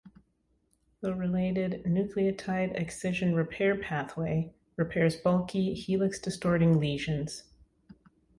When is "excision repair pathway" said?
2.73-4.51